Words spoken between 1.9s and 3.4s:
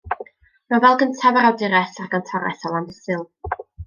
a'r gantores o Landysul.